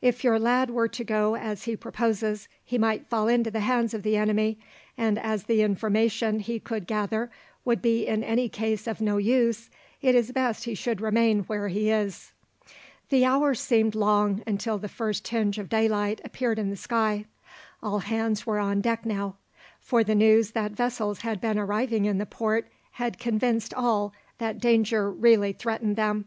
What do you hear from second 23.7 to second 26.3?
all that danger really threatened them.